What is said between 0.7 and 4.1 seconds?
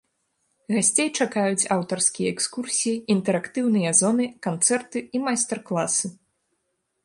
Гасцей чакаюць аўтарскія экскурсіі, інтэрактыўныя